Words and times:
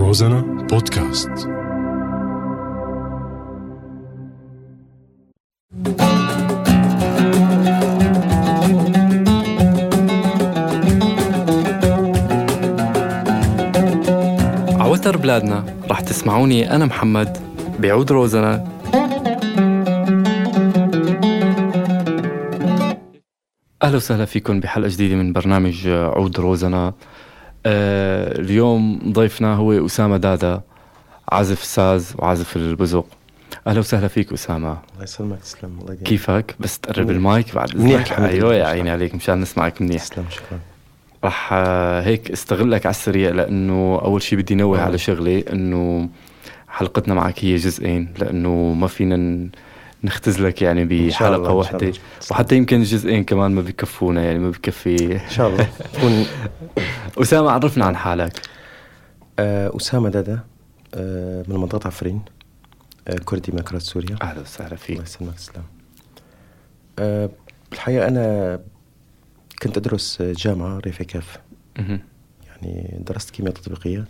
روزانا 0.00 0.40
بودكاست 0.70 1.30
عوتر 14.80 15.16
بلادنا 15.16 15.64
رح 15.90 16.00
تسمعوني 16.00 16.74
أنا 16.74 16.84
محمد 16.84 17.38
بعود 17.78 18.12
روزنا. 18.12 18.64
أهلا 23.82 23.96
وسهلا 23.96 24.24
فيكم 24.24 24.60
بحلقة 24.60 24.88
جديدة 24.88 25.14
من 25.14 25.32
برنامج 25.32 25.88
عود 25.88 26.40
روزنا. 26.40 26.94
آه 27.66 28.38
اليوم 28.40 29.00
ضيفنا 29.12 29.54
هو 29.54 29.86
أسامة 29.86 30.16
دادا 30.16 30.60
عازف 31.32 31.64
ساز 31.64 32.14
وعازف 32.18 32.56
البزوق 32.56 33.06
أهلا 33.66 33.78
وسهلا 33.78 34.08
فيك 34.08 34.32
أسامة. 34.32 34.78
الله 34.92 35.02
يسلمك 35.04 35.38
تسلم 35.38 35.78
الله 35.80 35.94
كيفك؟ 35.94 36.54
بس 36.60 36.78
تقرب. 36.78 37.10
المايك 37.10 37.54
بعد 37.54 37.76
منيح 37.76 38.20
لله. 38.20 38.54
يا 38.54 38.64
عيني 38.66 38.90
عليك 38.90 39.14
مشان 39.14 39.40
نسمعك 39.40 39.82
منيح. 39.82 40.02
تسلم 40.04 40.24
شكرا. 40.30 40.58
رح 41.24 41.50
آه، 41.52 42.02
هيك 42.02 42.30
استغلك 42.30 42.86
على 42.86 42.90
السريع 42.90 43.30
لأنه 43.30 44.00
أول 44.04 44.22
شيء 44.22 44.38
بدي 44.38 44.54
نوه 44.54 44.78
آه. 44.78 44.82
على 44.82 44.98
شغله 44.98 45.44
إنه 45.52 46.08
حلقتنا 46.68 47.14
معك 47.14 47.44
هي 47.44 47.56
جزئين 47.56 48.14
لأنه 48.18 48.74
ما 48.78 48.86
فينا 48.86 49.48
نختزلك 50.04 50.62
يعني 50.62 50.84
بحلقة 50.84 51.52
واحدة. 51.52 51.92
وحتى 52.30 52.56
يمكن 52.56 52.76
الجزئين 52.76 53.24
كمان 53.24 53.50
ما 53.50 53.60
بكفونا 53.62 54.24
يعني 54.24 54.38
ما 54.38 54.50
بكفي. 54.50 55.14
إن 55.14 55.30
شاء 55.30 55.48
الله. 55.48 55.68
أسامة 57.22 57.50
عرفنا 57.50 57.84
عن 57.84 57.96
حالك. 57.96 58.40
آه، 59.38 59.76
أسامة 59.76 60.08
دادا 60.08 60.40
آه، 60.94 61.44
من 61.48 61.56
منطقة 61.56 61.86
عفرين 61.86 62.22
آه، 63.08 63.16
كردي 63.24 63.52
من 63.52 63.58
اكراد 63.58 63.80
سوريا. 63.80 64.16
أهلا 64.22 64.40
وسهلا 64.40 64.76
فيك. 64.76 64.90
الله 64.90 65.02
يسلمك 65.02 65.34
تسلم. 65.34 65.62
آه، 66.98 67.30
الحقيقة 67.72 68.08
أنا 68.08 68.60
كنت 69.62 69.76
أدرس 69.76 70.22
جامعة 70.22 70.78
ريفيكاف 70.78 71.38
مهم. 71.78 72.00
يعني 72.46 72.98
درست 73.06 73.30
كيمياء 73.30 73.54
تطبيقية. 73.54 74.04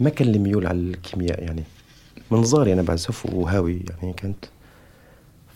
ما 0.00 0.10
كان 0.10 0.28
لي 0.28 0.38
ميول 0.38 0.66
على 0.66 0.78
الكيمياء 0.78 1.42
يعني 1.42 1.64
من 2.30 2.44
صغري 2.44 2.72
أنا 2.72 2.82
بعزف 2.82 3.26
وهاوي 3.26 3.82
يعني 4.02 4.12
كنت 4.12 4.44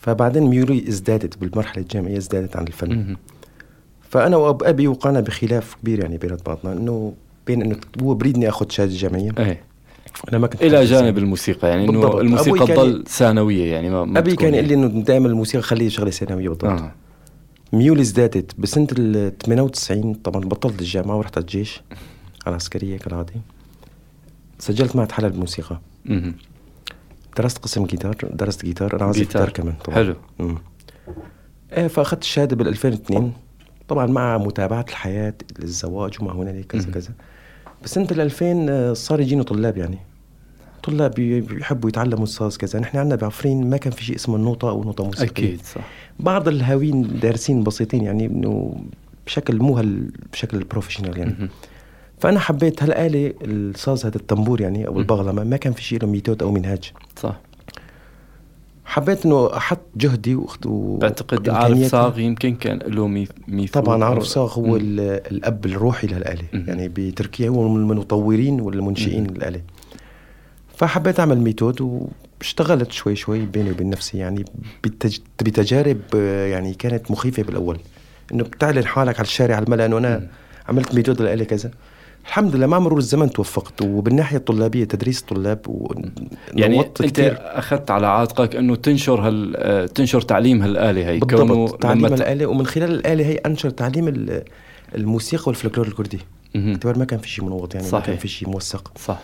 فبعدين 0.01 0.43
ميولي 0.43 0.89
ازدادت 0.89 1.39
بالمرحلة 1.39 1.83
الجامعية 1.83 2.17
ازدادت 2.17 2.57
عن 2.57 2.67
الفن 2.67 2.89
مهم. 2.97 3.17
فأنا 4.11 4.37
واب 4.37 4.63
أبي 4.63 4.89
وقعنا 4.89 5.21
بخلاف 5.21 5.75
كبير 5.83 6.01
يعني 6.01 6.17
بين 6.19 6.37
بعضنا 6.47 6.73
إنه 6.73 7.15
بين 7.47 7.63
إنه 7.63 7.77
هو 8.03 8.15
بريدني 8.15 8.49
أخذ 8.49 8.71
شهادة 8.71 8.93
جامعية 8.97 9.31
إيه 9.39 9.61
أنا 10.29 10.39
ما 10.39 10.47
كنت 10.47 10.63
إلى 10.63 10.85
جانب. 10.85 11.19
الموسيقى 11.19 11.69
يعني 11.69 11.89
إنه. 11.89 12.21
الموسيقى 12.21 12.67
تضل 12.67 13.05
ثانوية 13.09 13.73
يعني 13.73 13.91
ما, 13.91 14.05
ما 14.05 14.19
أبي 14.19 14.37
كان 14.37 14.55
يقول 14.55 14.69
لي 14.69 14.75
إنه 14.75 14.87
دائما 15.03 15.29
الموسيقى 15.29 15.63
خليه 15.63 15.89
شغلة 15.89 16.11
ثانوية 16.11 16.49
بالضبط 16.49 16.65
آه 16.65 16.93
ميولي 17.73 18.01
ازدادت 18.01 18.61
بسنة 18.61 18.87
ال 18.99 19.39
98 19.39 20.15
طبعا 20.15 20.41
بطلت 20.45 20.81
الجامعة 20.81 21.17
ورحت 21.17 21.37
على 21.37 21.43
الجيش 21.43 21.83
على 22.47 22.53
العسكرية 22.53 22.99
كالعادة 22.99 23.33
سجلت 24.59 24.97
معهد 24.97 25.13
حلب 25.13 25.35
الموسيقى. 25.35 25.81
درست 27.37 27.59
قسم 27.59 27.85
جيتار 27.87 28.15
درست 28.33 28.65
جيتار. 28.65 28.97
أنا 28.97 29.05
عازف 29.05 29.19
جيتار. 29.19 29.51
كمان 29.51 29.75
طبعا. 29.85 29.97
حلو. 29.97 30.17
إيه 31.73 31.87
فأخذت 31.87 32.23
الشهادة 32.23 32.57
بال 32.57 32.69
2002 32.69 33.33
طبعا 33.89 34.07
مع 34.07 34.39
متابعة 34.39 34.85
الحياة 34.89 35.35
الزواج 35.63 36.13
وما 36.21 36.33
هنالك 36.33 36.67
كذا. 36.67 36.91
كذا. 36.91 37.11
بس 37.85 37.91
سنه 37.95 38.07
ال 38.11 38.21
2000 38.21 38.67
آه، 38.71 38.93
صار 38.93 39.21
يجينا 39.21 39.43
طلاب 39.43 39.77
يعني. 39.77 39.99
طلاب 40.83 41.11
بي- 41.15 41.41
بيحبوا 41.41 41.89
يتعلموا 41.89 42.25
الساز 42.25 42.57
كذا. 42.57 42.79
نحن 42.81 42.99
عندنا 42.99 43.17
بعفرين 43.17 43.71
ما 43.71 43.77
كان 43.77 43.93
في 43.93 44.05
شيء 44.05 44.17
اسمه 44.17 44.37
النوطه 44.37 44.71
أو 44.71 44.85
نوطة 44.85 45.05
موسيقية. 45.05 45.27
أكيد 45.47 45.63
صح. 45.63 45.81
بعض 46.21 46.49
الهاويين 46.49 47.19
دارسين 47.21 47.63
بسيطين 47.65 48.03
يعني 48.05 48.27
إنه 48.27 48.81
بشكل 49.27 49.59
مو 49.59 49.77
هال 49.79 50.11
بشكل 50.33 50.65
professional 50.65 51.19
يعني. 51.19 51.49
فأنا 52.21 52.41
حبيت 52.41 52.83
هالآلة 52.83 53.35
الساز 53.45 54.07
هذا 54.07 54.17
التنبور 54.17 54.61
يعني 54.61 54.87
أو. 54.87 54.99
البغلمة 54.99 55.45
ما 55.45 55.57
كان 55.57 55.73
في 55.73 55.83
شيء 55.83 55.99
له 56.03 56.09
method 56.09 56.43
أو 56.43 56.53
منهاج 56.53 56.93
صح 57.17 57.37
حبيت 58.85 59.27
إنه 59.27 59.57
أحط 59.57 59.81
جهدي 59.97 60.35
واخت 60.35 60.67
و... 60.67 60.97
بعتقد 60.97 61.49
عارف. 61.49 61.87
صاغ 61.91 62.19
يمكن 62.19 62.55
كان 62.55 62.79
له 62.79 63.07
me- 63.07 63.29
method 63.49 63.83
طبعا 63.83 64.05
عارف 64.05 64.23
صاغ 64.25 64.53
هو 64.59 64.77
الأب 64.77 65.67
الروحي 65.67 66.07
للاله. 66.07 66.43
يعني 66.53 66.89
بتركيا 66.89 67.49
هو 67.49 67.69
من 67.69 67.91
المطورين 67.93 68.61
والمنشئين. 68.61 69.27
للآلة 69.27 69.61
فحبيت 70.77 71.21
أعمل 71.21 71.39
method 71.41 71.81
واشتغلت 72.41 72.93
شوي 72.93 73.17
شوي 73.17 73.39
بيني 73.47 73.71
وبين 73.71 73.91
نفسي 73.91 74.19
يعني 74.19 74.45
بتج... 74.85 75.19
بتجارب 75.43 76.01
يعني 76.51 76.75
كانت 76.75 77.11
مخيفة 77.11 77.43
بالأول 77.43 77.79
إنه 78.33 78.45
بتعلن 78.45 78.85
حالك 78.87 79.15
على 79.19 79.27
الشارع 79.27 79.57
على 79.57 79.65
الملا 79.65 79.87
إنه 79.87 79.99
مم. 79.99 80.05
أنا 80.05 80.27
عملت 80.69 80.95
method 80.95 81.23
للآلة 81.23 81.45
كذا 81.45 81.71
الحمد 82.27 82.57
لله 82.57 82.67
مع 82.67 82.79
مرور 82.79 82.99
الزمن 82.99 83.31
توفقت. 83.31 83.83
وبالناحيه 83.83 84.37
الطلابية 84.37 84.85
تدريس 84.85 85.21
الطلاب 85.21 85.69
و... 85.69 85.95
يعني 86.55 86.81
أنت 86.81 87.03
كتير. 87.03 87.37
أخذت 87.41 87.91
على 87.91 88.07
عاتقك 88.07 88.57
إنه 88.57 88.77
تنشر 88.77 89.21
هال 89.21 89.89
تنشر 89.95 90.21
تعليم 90.21 90.63
هالآلة 90.63 91.09
هي 91.09 91.19
بالضبط 91.19 91.83
تعليم 91.83 92.07
لما 92.07 92.15
الآلة. 92.15 92.47
ومن 92.47 92.67
خلال 92.67 92.91
الآلة 92.91 93.27
هي 93.27 93.35
أنشر 93.35 93.71
تعليم 93.71 94.09
ال- 94.09 94.43
الموسيقى 94.95 95.45
والفلكلور 95.47 95.87
الكردي. 95.87 96.19
باعتبار 96.55 96.99
ما 96.99 97.05
كان 97.05 97.19
في 97.19 97.29
شيء 97.29 97.45
منوط 97.45 97.75
يعني 97.75 97.87
ما 97.87 97.93
صحيح. 97.93 98.07
كان 98.07 98.17
في 98.17 98.29
شيء 98.29 98.49
موثق. 98.49 98.93
صح. 98.99 99.19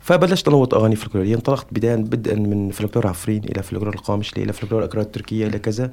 فبلشت 0.00 0.48
أنوط 0.48 0.74
أغاني 0.74 0.96
فلكلورية. 0.96 1.34
انطلقت 1.34 1.66
بدايه 1.72 1.96
بدءا 1.96 2.34
من 2.34 2.70
فلكلور 2.70 3.06
عفرين 3.06 3.44
إلى 3.44 3.62
فلكلور 3.62 3.94
القامشلي 3.94 4.42
إلى 4.42 4.52
فلكلور 4.52 4.84
أكراد 4.84 5.04
تركيا 5.04 5.46
إلى 5.46 5.58
كذا. 5.58 5.90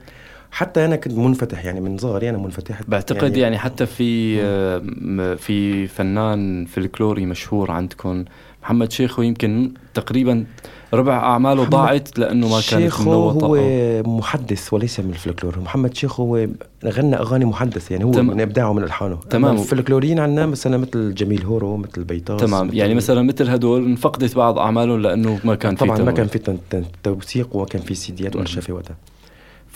حتى 0.51 0.85
أنا 0.85 0.95
كنت 0.95 1.13
منفتح 1.13 1.65
يعني 1.65 1.81
من 1.81 1.97
صغري 1.97 2.29
أنا 2.29 2.37
منفتح 2.37 2.81
بعتقد 2.87 3.23
يعني, 3.23 3.39
يعني 3.39 3.57
حتى 3.57 3.85
في 3.85 4.41
آه، 4.41 5.35
في 5.35 5.87
فنان 5.87 6.65
فلكلوري 6.65 7.25
مشهور 7.25 7.71
عندكم 7.71 8.25
محمد 8.63 8.91
شيخو 8.91 9.21
يمكن 9.21 9.71
تقريبا 9.93 10.45
ربع 10.93 11.17
أعماله 11.17 11.63
ضاعت 11.63 12.19
لأنه 12.19 12.47
ما 12.47 12.53
كانت 12.53 12.63
شيخو 12.83 13.11
هو 13.13 13.57
أو- 14.03 14.07
محدث 14.07 14.73
وليس 14.73 14.99
من 14.99 15.09
الفلكلور 15.09 15.59
محمد 15.59 15.95
شيخ 15.95 16.19
هو 16.19 16.47
غنى 16.85 17.15
أغاني 17.15 17.45
محدث 17.45 17.91
يعني 17.91 18.03
هو 18.03 18.11
تمام. 18.11 18.27
من 18.27 18.41
إبداعه 18.41 18.73
من 18.73 18.83
ألحانه 18.83 19.15
تمام. 19.29 19.55
الفلكلوريين 19.57 20.19
عندنا 20.19 20.45
مثلا 20.45 20.77
مثل 20.77 21.13
جميل 21.13 21.43
هورو 21.43 21.77
مثل 21.77 22.03
بيطاس 22.03 22.41
تمام 22.41 22.67
مثل 22.67 22.75
يعني 22.77 22.95
مثلا 22.95 23.21
مثل 23.21 23.49
هدول 23.49 23.85
انفقدت 23.85 24.35
بعض 24.35 24.59
أعمالهم 24.59 24.99
لأنه 25.01 25.39
ما 25.43 25.55
كان 25.55 25.75
في 25.75 25.85
طبعا 25.85 25.97
ما. 25.99 26.11
كان 26.11 26.27
في 26.27 26.55
توثيق 27.03 27.55
وما 27.55 27.65
كان 27.65 27.81
في 27.81 27.95
سيديات. 27.95 28.35
وارشفه 28.35 28.73
وقتها 28.73 28.95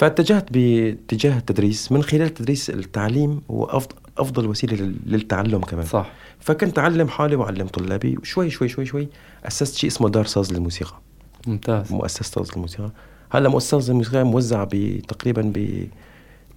فاتجهت 0.02 0.54
باتجاه 0.54 1.38
التدريس 1.38 1.92
من 1.92 2.04
خلال 2.04 2.22
التدريس 2.22 2.70
التعليم 2.70 3.42
هو 3.52 3.64
وسيلة 4.48 4.74
لل- 4.76 4.96
للتعلم 5.06 5.62
كمان. 5.62 5.86
صح. 5.86 6.10
فكنت 6.40 6.80
أعلم 6.80 7.08
حالي 7.08 7.36
وأعلم 7.36 7.68
طلابي 7.68 8.18
وشوي 8.18 8.50
شوي 8.50 8.68
شوي 8.70 8.86
شوي 8.86 9.08
أسست 9.46 9.76
شيء 9.76 9.90
اسمه 9.90 10.10
دار 10.10 10.26
ساز 10.26 10.54
للموسيقى. 10.54 10.94
ممتاز. 11.48 11.92
مؤسسة 11.92 12.24
ساز 12.24 12.52
للموسيقى. 12.56 12.92
هلا 13.32 13.50
مؤسسة 13.50 13.92
الموسيقى 13.92 14.24
موزعة 14.26 14.66
تقريبا 15.08 15.42
ب 15.56 15.88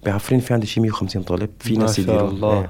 بعفرين 0.05 0.39
في 0.39 0.53
عندي 0.53 0.67
شيء 0.67 0.83
150 0.83 1.23
طالب 1.23 1.49
في 1.59 1.73
ما 1.73 1.79
ناس 1.79 1.95
شاء 1.97 2.05
يديروا 2.05 2.29
الله. 2.29 2.69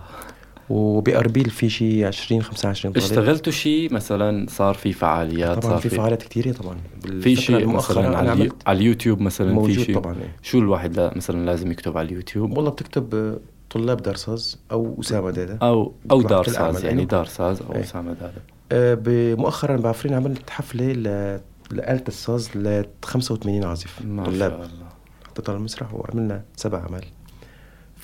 وبأربيل 0.69 1.49
في 1.49 1.69
شيء 1.69 2.05
20 2.07 2.41
25 2.41 2.93
طالب. 2.93 3.03
اشتغلتوا 3.05 3.51
شيء 3.53 3.93
مثلا 3.93 4.45
صار 4.49 4.73
في 4.73 4.93
فعاليات 4.93 5.59
طبعا 5.59 5.71
صار 5.73 5.81
في 5.81 5.89
فعاليات 5.89 6.23
كثيره 6.23 6.51
طبعا. 6.51 6.77
في 7.21 7.35
شيء 7.35 7.67
مثلا 7.67 8.17
على, 8.17 8.33
اليو... 8.33 8.51
على 8.67 8.77
اليوتيوب 8.77 9.21
مثلا 9.21 9.47
في 9.47 9.53
موجود 9.53 9.79
شيء؟ 9.79 9.95
طبعا. 9.95 10.13
إيه. 10.15 10.35
شو 10.41 10.59
الواحد 10.59 10.95
لا 10.99 11.13
مثلا 11.15 11.45
لازم 11.45 11.71
يكتب 11.71 11.97
على 11.97 12.07
اليوتيوب؟ 12.07 12.57
والله 12.57 12.71
بتكتب 12.71 13.15
آه، 13.15 13.37
طلاب 13.69 14.01
دار 14.01 14.15
ساز 14.15 14.59
أو 14.71 14.97
أسامة 14.99 15.31
دادا. 15.31 15.57
أو 15.61 15.93
أو 16.11 16.17
بيطلع 16.17 16.29
دار 16.35 16.45
كل 16.45 16.51
ساز 16.51 16.61
أعمال، 16.61 16.85
يعني. 16.85 16.97
أيوه. 16.99 17.09
دار 17.09 17.25
ساز 17.25 17.61
أو 17.61 17.73
إيه. 17.75 17.81
أسامة 17.81 18.13
دادا. 18.13 18.41
ب- 18.95 19.39
مؤخرا 19.39 19.77
بعفرين 19.77 20.13
عملت 20.15 20.49
حفلة 20.49 20.91
ل... 20.93 21.03
لآلة 21.71 22.03
الساز 22.07 22.49
ل 22.57 22.85
85 23.05 23.63
عازف 23.63 24.01
ما 24.05 24.23
شاء 24.25 24.33
طلاب 24.33 24.53
الله. 24.53 24.69
حطيت 25.27 25.49
على 25.49 25.57
المسرح 25.57 25.93
وعملنا 25.93 26.43
سبع 26.55 26.77
أعمال. 26.79 27.05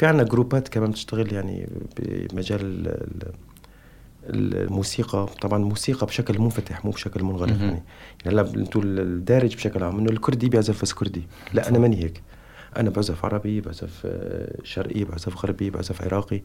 في 0.01 0.07
عنا 0.07 0.23
جروبات 0.23 0.67
كمان 0.67 0.91
بتشتغل 0.91 1.33
يعني 1.33 1.67
بمجال 1.99 2.61
ال- 2.61 3.31
ال- 4.29 4.57
الموسيقى. 4.63 5.27
طبعا 5.41 5.59
الموسيقى 5.59 6.07
بشكل 6.07 6.39
منفتح 6.39 6.85
مو 6.85 6.91
بشكل 6.91 7.23
منغلق. 7.23 7.49
يعني. 7.49 7.61
يعني 7.61 7.83
هلا 8.25 8.41
أنتوا 8.55 8.81
الدارج 8.85 9.55
بشكل 9.55 9.83
عام 9.83 9.99
انه 9.99 10.09
الكردي 10.09 10.49
بيعزف 10.49 10.81
بس 10.81 10.93
كردي. 10.93 11.23
لا 11.53 11.69
أنا 11.69 11.79
ماني 11.79 12.03
هيك. 12.03 12.21
أنا 12.77 12.89
بعزف 12.89 13.25
عربي 13.25 13.61
بعزف 13.61 14.01
آه، 14.05 14.55
شرقي 14.63 15.03
بعزف 15.03 15.45
غربي 15.45 15.69
بعزف 15.69 16.01
عراقي. 16.01 16.41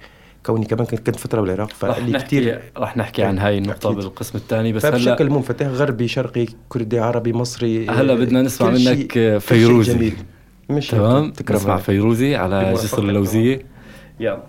كوني 0.46 0.66
كمان 0.66 0.86
كنت 0.86 1.16
فترة 1.16 1.40
بالعراق 1.40 1.70
فقال 1.70 2.10
لي 2.10 2.18
كثير 2.18 2.62
رح 2.78 2.96
نحكي 2.96 3.22
عن 3.22 3.38
هاي 3.38 3.58
النقطة 3.58 3.86
أكيد. 3.90 3.98
بالقسم 3.98 4.38
الثاني 4.38 4.72
بس 4.72 4.84
هلا 4.84 4.98
فبشكل 4.98 5.30
منفتح 5.30 5.66
غربي 5.66 6.08
شرقي 6.08 6.46
كردي 6.68 6.98
عربي 6.98 7.32
مصري 7.32 7.88
هلأ 7.88 8.12
آه، 8.12 8.16
بدنا 8.16 8.42
نسمع 8.42 8.70
منك 8.70 9.38
فيروزي. 9.38 9.94
جميل. 9.94 10.14
مش 10.70 10.88
تمام 10.88 11.30
تكرم. 11.30 11.78
فيروزي 11.78 12.36
على 12.36 12.72
جسر 12.72 12.96
طبعاً. 12.96 13.08
اللوزية 13.10 13.62
يلا 14.20 14.42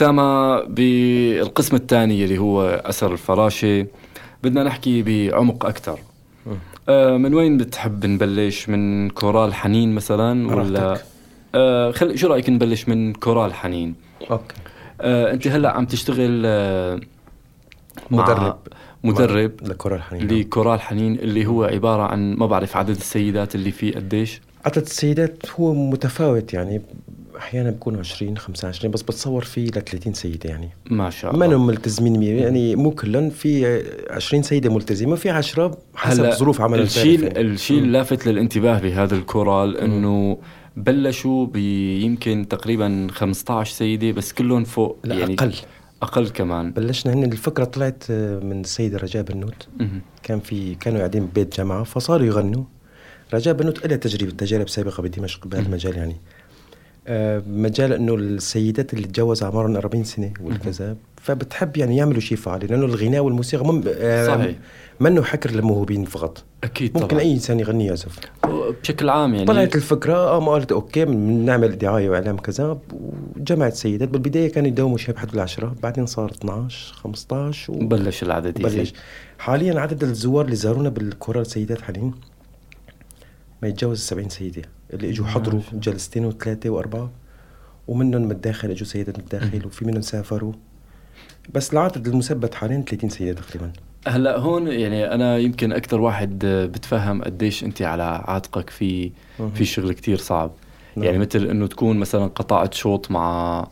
أسامة 0.00 0.60
بالقسم 0.64 1.76
الثاني 1.76 2.24
اللي 2.24 2.38
هو 2.38 2.82
أثر 2.84 3.12
الفراشة. 3.12 3.86
بدنا 4.42 4.62
نحكي 4.64 5.02
بعمق 5.02 5.66
أكثر 5.66 5.98
آه 6.88 7.16
من 7.16 7.34
وين 7.34 7.56
بتحب 7.56 8.06
نبلش؟ 8.06 8.68
من 8.68 9.10
كورال 9.10 9.54
حنين 9.54 9.94
مثلا 9.94 10.54
ولا 10.56 10.98
آه 11.54 11.90
خل 11.90 12.18
شو 12.18 12.28
رأيك 12.28 12.50
نبلش 12.50 12.88
من 12.88 13.12
كورال 13.12 13.54
حنين؟ 13.54 13.94
okay. 14.30 14.54
آه 15.00 15.32
أنت 15.32 15.46
هلأ 15.46 15.70
عم 15.70 15.86
تشتغل 15.86 16.42
آه 16.46 17.00
مدرب. 18.10 18.58
مدرب 19.04 19.52
لكورال 19.62 20.02
حنين. 20.02 20.28
لكورال 20.28 20.80
حنين 20.80 21.14
اللي 21.14 21.46
هو 21.46 21.64
عبارة 21.64 22.02
عن 22.02 22.34
ما 22.34 22.46
بعرف 22.46 22.76
عدد 22.76 22.90
السيدات 22.90 23.54
اللي 23.54 23.70
فيه 23.70 23.94
قديش. 23.94 24.40
عدد 24.64 24.82
السيدات 24.82 25.38
هو 25.60 25.74
متفاوت 25.74 26.54
يعني. 26.54 26.82
أحيانا 27.40 27.70
بكون 27.70 27.98
20 27.98 28.36
25 28.36 28.90
بس 28.92 29.02
بتصور 29.02 29.44
فيه 29.44 29.66
ل 29.66 29.70
30 29.70 30.14
سيدة 30.14 30.50
يعني. 30.50 30.68
ما 30.90 31.10
شاء 31.10 31.34
الله. 31.34 31.46
انهم 31.46 31.66
ملتزمين 31.66 32.18
مية 32.18 32.42
يعني 32.42 32.76
مو 32.76 32.90
كلهم 32.90 33.30
في 33.30 33.82
20 34.10 34.42
سيدة 34.42 34.70
ملتزمة 34.74 35.12
وفي 35.12 35.30
10 35.30 35.78
حسب 35.94 36.20
هلا 36.24 36.34
ظروف 36.34 36.60
عمل 36.60 36.80
الشيء 36.80 37.22
يعني. 37.22 37.40
الشيء 37.40 37.78
اللافت 37.78 38.26
للانتباه 38.26 38.78
بهذا 38.80 39.14
الكورال 39.16 39.76
إنه 39.76 40.38
بلشوا 40.76 41.46
بيمكن 41.46 42.46
تقريبا 42.50 43.06
15 43.10 43.72
سيدة 43.74 44.12
بس 44.12 44.32
كلهم 44.32 44.64
فوق 44.64 44.98
لا 45.04 45.14
يعني 45.14 45.34
أقل. 45.34 45.54
أقل 46.02 46.28
كمان. 46.28 46.72
بلشنا 46.72 47.12
هن 47.12 47.24
الفكرة 47.24 47.64
طلعت 47.64 48.04
من 48.42 48.60
السيده 48.60 48.98
رجاء 48.98 49.22
بنوت. 49.22 49.68
كان 50.22 50.40
في 50.40 50.74
كانوا 50.74 50.98
قاعدين 50.98 51.26
ببيت 51.26 51.56
جامعه 51.56 51.84
فصاروا 51.84 52.26
يغنوا. 52.26 52.64
رجاء 53.34 53.54
بنوت 53.54 53.86
لها 53.86 53.96
تجربة 53.96 54.30
تجارب 54.32 54.68
سابقة 54.68 55.02
بدمشق 55.02 55.46
بهالمجال 55.46 55.96
يعني. 55.96 56.12
آه، 56.12 56.39
مجال 57.48 57.92
إنه 57.92 58.14
السيدات 58.14 58.94
اللي 58.94 59.06
تجوز 59.06 59.42
اعمارهم 59.42 59.76
40 59.76 60.04
سنة 60.04 60.32
والكذا 60.40 60.96
فبتحب 61.16 61.76
يعني 61.76 61.96
يعملوا 61.96 62.20
شيء 62.20 62.38
فعالي 62.38 62.66
لأنه 62.66 62.84
الغناء 62.84 63.20
والموسيقى 63.20 63.64
مم 63.64 63.82
آه، 63.88 64.26
صحيح. 64.26 64.56
منه 65.00 65.22
حكر 65.22 65.50
للموهوبين 65.50 66.04
فقط. 66.04 66.44
أكيد 66.64 66.94
ممكن 66.94 67.08
طبعا. 67.08 67.20
أي 67.20 67.32
إنسان 67.32 67.60
يغني 67.60 67.86
يعزف 67.86 68.18
بشكل 68.82 69.08
عام 69.08 69.34
يعني. 69.34 69.46
طلعت 69.46 69.76
الفكرة 69.76 70.14
آه 70.14 70.40
ما 70.40 70.52
قالت 70.52 70.72
أوكي 70.72 71.04
بنعمل 71.04 71.78
دعاية 71.78 72.10
وإعلام 72.10 72.36
كذا 72.36 72.78
وجمعت 73.36 73.74
سيدات. 73.74 74.08
بالبداية 74.08 74.52
كانوا 74.52 74.68
يداوموا 74.68 74.98
شيء 74.98 75.14
بحدود 75.14 75.34
العشرة 75.34 75.74
بعدين 75.82 76.06
صار 76.06 76.30
12 76.30 76.94
15 76.94 77.72
وبلش 77.72 78.02
بلش 78.02 78.22
العدد 78.22 78.60
يزيد. 78.60 78.92
حاليا 79.38 79.80
عدد 79.80 80.02
الزوار 80.02 80.44
اللي 80.44 80.56
زارونا 80.56 80.88
بالكورال 80.88 81.46
سيدات 81.46 81.80
حاليا 81.80 82.10
ما 83.62 83.68
يتجاوز 83.68 83.98
70 84.00 84.28
سيدة. 84.28 84.62
اللي 84.92 85.10
إجوا 85.10 85.26
حضروا 85.26 85.60
جلستين 85.72 86.24
وثلاثة 86.24 86.70
وأربعة 86.70 87.10
ومنهم 87.88 88.22
من 88.22 88.30
الداخل 88.30 88.70
إجوا 88.70 88.86
سيدات 88.86 89.18
من 89.18 89.24
الداخل 89.24 89.66
وفي 89.66 89.84
منهم 89.84 90.02
سافروا. 90.02 90.52
بس 91.54 91.72
العدد 91.72 92.08
المثبت 92.08 92.54
حاليا 92.54 92.84
30 92.88 93.10
سيدة 93.10 93.40
تقريبا. 93.40 93.72
هلأ 94.06 94.38
هون 94.38 94.68
يعني 94.68 95.14
أنا 95.14 95.38
يمكن 95.38 95.72
أكثر 95.72 96.00
واحد 96.00 96.38
بتفهم 96.46 97.22
قديش 97.22 97.64
أنت 97.64 97.82
على 97.82 98.02
عاتقك 98.02 98.70
في. 98.70 99.12
في 99.54 99.64
شغل 99.64 99.92
كتير 99.92 100.16
صعب. 100.16 100.52
نعم. 100.96 101.06
يعني 101.06 101.18
مثل 101.18 101.44
إنه 101.46 101.66
تكون 101.66 101.98
مثلا 101.98 102.26
قطعت 102.26 102.74
شوط 102.74 103.10
مع 103.10 103.66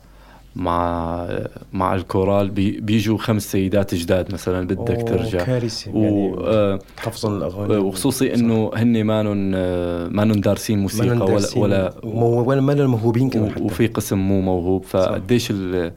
مع 0.59 1.29
مع 1.73 1.95
الكورال 1.95 2.51
بي 2.51 2.81
بيجوا 2.81 3.19
خمس 3.19 3.53
سيدات 3.53 3.95
جداد 3.95 4.33
مثلا 4.33 4.67
بدك 4.67 5.09
ترجع. 5.09 5.45
كارثة. 5.45 5.91
و 5.95 6.03
يعني 6.03 6.37
آه، 6.47 6.79
الأغاني. 7.25 7.77
وخصوصي 7.77 8.35
إنه 8.35 8.71
هن 8.75 9.05
مانن 9.05 9.51
مانن 10.17 10.41
دارسين 10.41 10.79
موسيقى 10.79 11.17
ما 11.17 11.25
ولا 11.25 11.35
ندرسين 11.35 11.63
ولا 11.63 11.95
ولا 12.05 12.61
ما 12.61 12.73
لهم 12.73 12.91
موهوبين 12.91 13.51
حتى. 13.51 13.63
وفي 13.63 13.87
قسم 13.87 14.19
مو 14.19 14.41
موهوب. 14.41 14.85
فقديش 14.85 15.51
ال 15.51 15.93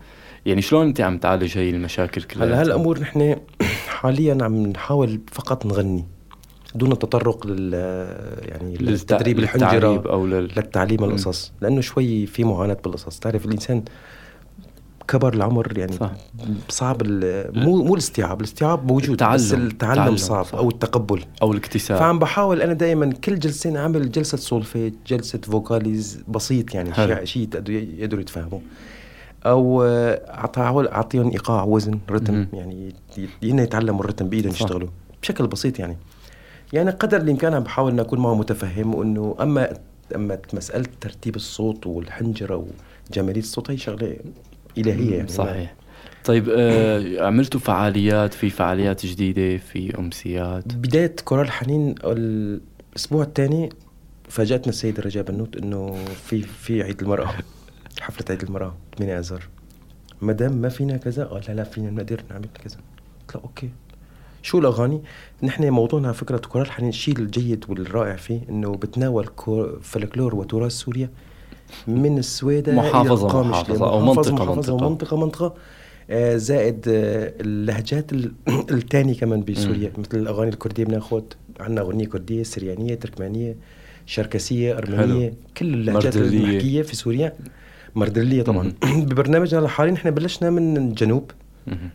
يعني 0.45 0.61
شلون 0.61 0.87
أنت 0.87 1.01
عم 1.01 1.17
تعالج 1.17 1.57
هي 1.57 1.69
المشاكل 1.69 2.21
كلها؟ 2.21 2.47
هلا 2.47 2.61
هالأمور 2.61 2.99
نحن 2.99 3.35
حاليا 3.87 4.37
عم 4.41 4.67
نحاول 4.67 5.21
فقط 5.31 5.65
نغني 5.65 6.05
دون 6.75 6.91
التطرق 6.91 7.47
لل 7.47 7.73
يعني 8.47 8.77
للتدريب 8.77 9.39
الحنجرة 9.39 10.09
أو 10.09 10.25
لل... 10.25 10.51
للتعليم 10.57 11.03
القصص. 11.03 11.53
لأنه 11.61 11.81
شوي 11.81 12.25
في 12.25 12.43
معاناة 12.43 12.77
بالقصص. 12.83 13.19
تعرف 13.19 13.45
الإنسان 13.45 13.83
كبر 15.11 15.33
العمر 15.33 15.77
يعني 15.77 15.91
صح. 15.93 16.11
صعب 16.69 17.03
مو 17.55 17.83
مو 17.83 17.93
الاستيعاب 17.93 18.39
الاستيعاب 18.39 18.91
موجود 18.91 19.09
التعلم. 19.09 19.33
بس 19.35 19.53
التعلم 19.53 19.91
التعلم، 19.99 20.17
صعب 20.17 20.45
صح. 20.45 20.55
أو 20.55 20.69
التقبل 20.69 21.23
أو 21.41 21.51
الاكتساب 21.51 21.97
فعم 21.99 22.19
بحاول 22.19 22.61
أنا 22.61 22.73
دائما 22.73 23.13
كل 23.13 23.39
جلستين 23.39 23.77
أعمل 23.77 24.11
جلسة 24.11 24.37
سولفيج 24.37 24.93
جلسة 25.07 25.39
vocalise 25.43 26.19
بسيط 26.27 26.75
يعني. 26.75 26.93
شيء 26.95 27.23
شيء 27.25 27.49
يقدروا- 27.99 28.21
يتفاهموا 28.21 28.59
أو 29.45 29.83
أحاول 29.83 30.87
أعطيهم 30.87 31.29
إيقاع 31.31 31.63
وزن 31.63 31.99
رتم 32.11 32.33
مهم. 32.33 32.47
يعني 32.53 32.95
ين 33.41 33.59
يتعلموا 33.59 33.99
الرتم 33.99 34.29
بإيدهم. 34.29 34.51
يشتغلوا 34.53 34.89
بشكل 35.21 35.47
بسيط 35.47 35.79
يعني 35.79 35.97
يعني 36.73 36.89
قدر 36.91 37.17
الإمكان 37.21 37.53
عم 37.53 37.63
بحاول 37.63 37.99
أكون 37.99 38.19
معه 38.19 38.35
متفهم 38.35 38.95
وإنه 38.95 39.35
أما 39.41 39.73
أما 40.15 40.37
مساله 40.53 40.85
ترتيب 41.01 41.35
الصوت 41.35 41.87
والحنجرة 41.87 42.65
وجمالية 43.11 43.39
الصوت 43.41 43.71
هي 43.71 43.77
شغلة 43.77 44.15
إلهية 44.77 45.15
يعني. 45.15 45.27
صحيح. 45.27 45.73
طيب 46.25 46.49
آه 46.49 47.25
عملتوا 47.25 47.59
فعاليات 47.59 48.33
في 48.33 48.49
فعاليات 48.49 49.05
جديدة 49.05 49.57
في 49.57 49.99
أمسيات؟ 49.99 50.75
بداية 50.75 51.15
كورال 51.25 51.51
حنين 51.51 51.95
الأسبوع 52.03 53.23
الثاني 53.23 53.69
فاجأتنا 54.29 54.69
السيدة 54.69 55.03
رجاء 55.03 55.23
بنوت 55.23 55.57
إنه 55.57 56.05
في 56.23 56.41
في 56.41 56.83
عيد 56.83 57.01
المرأة 57.01 57.33
حفلة 58.01 58.25
عيد 58.29 58.43
المرأة 58.43 58.75
8 58.97 59.19
اذار 59.19 59.47
مدام 60.21 60.53
ما 60.53 60.69
فينا 60.69 60.97
كذا؟ 60.97 61.23
قال 61.23 61.43
لا 61.47 61.53
لا 61.53 61.63
فينا 61.63 61.91
نقدر 61.91 62.23
نعمل 62.29 62.47
كذا. 62.63 62.77
قلت 63.27 63.35
له 63.35 63.41
okay. 63.41 63.69
شو 64.41 64.59
الأغاني؟ 64.59 65.01
نحن 65.43 65.69
موضوعنا 65.69 66.07
على 66.07 66.17
فكرة 66.17 66.37
كورال 66.37 66.71
حنين 66.71 66.89
الشيء 66.89 67.19
الجيد 67.19 67.65
والرائع 67.69 68.15
فيه 68.15 68.39
إنه 68.49 68.71
بتناول 68.71 69.29
فلكلور 69.81 70.35
وتراث 70.35 70.71
سوريا. 70.71 71.09
من 71.87 72.17
السويدة 72.17 72.71
محافظة- 72.91 72.95
إلى. 73.35 73.43
محافظة 73.43 73.89
أو 73.89 73.99
منطقة- 74.13 74.31
محافظة 74.31 74.55
منطقة. 74.55 74.73
ومنطقة 74.73 75.17
منطقة 75.17 75.53
آه، 76.09 76.37
زائد 76.37 76.85
آه، 76.87 77.33
اللهجات 77.41 78.13
ال- 78.13 78.31
التانية 78.71 79.15
كمان 79.15 79.43
بسوريا 79.43 79.91
مثل 79.97 80.17
الأغاني 80.17 80.49
الكردية 80.49 80.83
بناخد 80.83 81.23
عندنا 81.59 81.81
أغنية 81.81 82.05
كردية 82.05 82.43
سريانية 82.43 82.95
تركمانية 82.95 83.55
شركسية 84.05 84.77
أرمينية 84.77 85.27
حلو. 85.29 85.33
كل 85.57 85.73
اللهجات 85.73 86.17
مردلية. 86.17 86.39
المحكية 86.49 86.81
في 86.81 86.95
سوريا 86.95 87.33
مردلية 87.95 88.41
طبعا 88.43 88.73
ببرنامجنا 89.07 89.59
الحالي 89.59 89.91
نحن 89.91 90.11
بلشنا 90.11 90.49
من 90.49 90.77
الجنوب. 90.77 91.31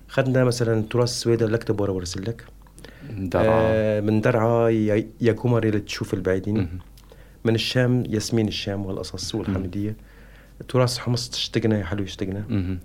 خدنا 0.09 0.45
مثلا 0.45 0.83
تراث 0.91 1.09
السويدة 1.11 1.47
لك 1.47 1.81
ورا 1.81 1.91
ورسلك 1.91 2.45
درعا 3.19 3.45
آه 3.61 4.01
من 4.01 4.21
درعا 4.21 4.69
يا 4.69 5.07
يا 5.21 5.33
كومري 5.33 5.71
لتشوف 5.71 6.15
البعيدين. 6.15 6.69
من 7.47 7.55
الشام 7.55 8.05
ياسمين 8.09 8.49
الشام 8.49 8.87
والقصص 8.87 9.35
والحمدية 9.35 9.97
تراث 10.69 10.99
حمص 10.99 11.31
اشتقنا 11.35 11.79
يا 11.79 11.85
حلو 11.85 12.05
اشتقنا. 12.05 12.45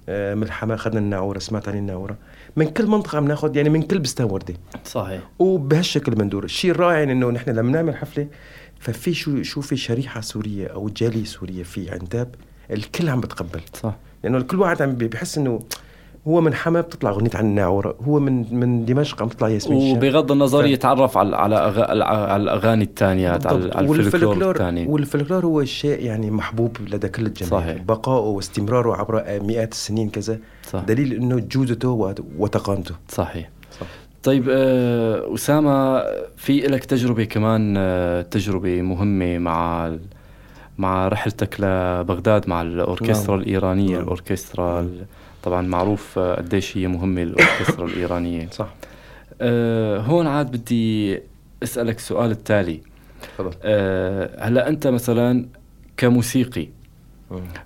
آه 0.10 0.36
من 0.36 0.44
الحما 0.44 0.76
اخذنا 0.76 1.00
الناعورة 1.00 1.40
سمعت 1.40 1.68
عن 1.70 1.78
الناعورة 1.78 2.18
من 2.56 2.66
كل 2.70 2.88
منطقة 2.88 3.18
عم 3.18 3.28
ناخذ 3.28 3.56
يعني 3.56 3.70
من 3.70 3.82
كل 3.82 4.00
بستان 4.00 4.32
وردة 4.32 4.54
صحيح. 4.86 5.22
وبهالشكل 5.40 6.12
بندور 6.12 6.44
الشيء 6.44 6.72
الرائع 6.72 7.04
إنه 7.04 7.30
نحن 7.30 7.50
لما 7.50 7.72
نعمل 7.72 7.96
حفلة 7.96 8.28
ففي 8.80 9.14
شو 9.14 9.44
شو 9.44 9.62
في 9.62 9.78
شريحة 9.78 10.22
سورية 10.22 10.68
أو 10.68 10.90
جالية 10.90 11.24
سورية 11.24 11.64
في 11.64 11.92
عنتاب 11.92 12.36
الكل 12.72 13.10
عم 13.10 13.22
بتقبل. 13.22 13.62
صح. 13.74 13.96
لأنه 14.24 14.38
الكل 14.38 14.60
واحد 14.60 14.82
عم 14.82 14.96
بيحس 14.96 15.38
إنه 15.38 15.60
هو 16.28 16.42
من 16.42 16.54
حما 16.54 16.82
بتطلع 16.82 17.10
أغنية 17.10 17.30
عن 17.36 17.46
الناعورة 17.46 17.96
هو 18.08 18.20
من 18.20 18.56
من 18.56 18.86
دمشق 18.86 19.22
عم 19.22 19.28
تطلع 19.30 19.50
ياسمين 19.50 19.78
الشام 19.82 19.98
وبغض 19.98 20.32
النظر 20.32 20.64
ف- 20.64 20.66
يتعرف 20.66 21.18
على 21.18 21.36
على 21.36 21.56
أغ- 21.74 22.02
على 22.02 22.44
الأغاني 22.44 22.84
الثانيات 22.84 23.48
على 23.48 23.56
الفلكلور 23.80 24.52
الثاني 24.56 24.88
والفلكلور 24.88 25.46
هو 25.46 25.64
شيء 25.66 26.00
يعني 26.06 26.32
محبوب 26.32 26.78
لدى 26.92 27.08
كل 27.10 27.26
الجميع 27.26 27.52
صحيح. 27.52 27.78
بقائه 27.84 28.24
واستمراره 28.26 28.96
عبر 28.96 29.24
مئات 29.44 29.72
السنين 29.72 30.10
كذا 30.10 30.38
صح. 30.70 30.80
دليل 30.80 31.14
إنه 31.14 31.40
جودته 31.52 31.90
وت- 31.90 32.24
وتقانته 32.38 32.96
صحيح 33.10 33.50
صح. 33.80 33.88
طيب 34.24 34.46
آه، 34.50 35.34
أسامة 35.36 36.04
في 36.38 36.60
لك 36.60 36.86
تجربة 36.86 37.24
كمان 37.24 37.74
آه، 37.78 38.22
تجربة 38.22 38.82
مهمة 38.82 39.38
مع 39.38 39.92
مع 40.78 41.08
رحلتك 41.08 41.56
لبغداد 41.60 42.50
مع 42.50 42.62
الأوركسترا 42.62 43.36
نعم. 43.36 43.44
الإيرانية 43.44 43.94
نعم. 43.94 44.02
الأوركسترا 44.04 44.80
ال- 44.80 45.06
طبعا 45.44 45.62
معروف 45.62 46.20
آه، 46.20 46.36
قديش 46.36 46.78
هي 46.78 46.88
مهمة 46.88 47.22
الأوركسترا 47.24 47.86
الإيرانية 47.86 48.50
صح 48.50 48.68
آه، 49.42 50.00
هون 50.00 50.28
عاد 50.28 50.52
بدي 50.52 51.20
أسألك 51.64 51.98
السؤال 51.98 52.32
التالي 52.32 52.82
تفضل 53.38 53.52
آه، 53.64 54.48
هلا 54.48 54.68
أنت 54.70 54.88
مثلا 54.88 55.46
كموسيقي. 55.98 56.68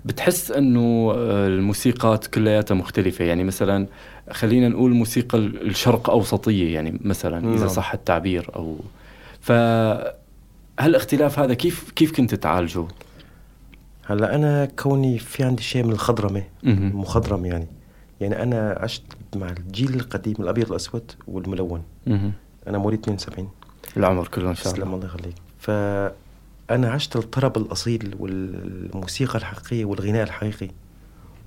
بتحس 0.04 0.50
إنه 0.50 1.12
آه، 1.16 1.46
الموسيقات 1.46 2.26
كلياتها 2.26 2.74
مختلفة 2.74 3.24
يعني 3.24 3.44
مثلا 3.44 3.86
خلينا 4.30 4.68
نقول 4.68 4.92
موسيقى 4.92 5.38
ال- 5.38 5.66
الشرق 5.66 6.10
أوسطية 6.10 6.74
يعني 6.74 7.00
مثلا 7.04 7.38
إذا 7.54 7.58
نعم. 7.58 7.68
صح 7.68 7.92
التعبير 7.92 8.50
أو 8.56 8.76
ف 9.40 9.52
هالاختلاف 10.80 11.38
هذا 11.38 11.54
كيف 11.54 11.90
كيف 11.90 12.12
كنت 12.16 12.34
تعالجه؟ 12.34 12.84
هلا 14.06 14.34
أنا 14.34 14.64
كوني 14.64 15.18
في 15.18 15.44
عندي 15.44 15.62
شيء 15.62 15.84
من 15.84 15.92
الخضرمة. 15.92 16.42
مخضرم 16.62 17.46
يعني. 17.46 17.66
يعني 18.20 18.42
أنا 18.42 18.78
عشت 18.80 19.02
مع 19.36 19.50
الجيل 19.50 19.94
القديم 19.94 20.34
الأبيض 20.40 20.70
والأسود 20.70 21.12
والملون. 21.28 21.82
أنا 22.66 22.78
مواليد 22.78 23.00
72 23.00 23.48
العمر 23.96 24.28
كله 24.28 24.50
إن 24.50 24.54
شاء 24.54 24.64
تسلم 24.64 24.82
الله. 24.82 24.94
الله 24.94 25.06
يخليك. 25.06 25.34
فانا 25.58 26.90
عشت 26.90 27.16
الطرب 27.16 27.56
الأصيل 27.56 28.14
والموسيقى 28.18 29.38
الحقيقية 29.38 29.84
والغناء 29.84 30.22
الحقيقي. 30.22 30.70